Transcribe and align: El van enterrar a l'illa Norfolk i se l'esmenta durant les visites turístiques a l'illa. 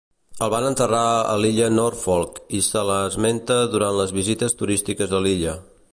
El 0.43 0.51
van 0.51 0.63
enterrar 0.69 1.01
a 1.33 1.35
l'illa 1.41 1.67
Norfolk 1.75 2.41
i 2.61 2.61
se 2.69 2.85
l'esmenta 2.91 3.59
durant 3.77 4.01
les 4.03 4.15
visites 4.21 4.59
turístiques 4.63 5.19
a 5.21 5.25
l'illa. 5.29 5.59